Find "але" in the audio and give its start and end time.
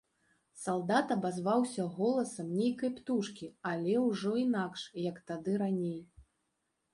3.73-3.93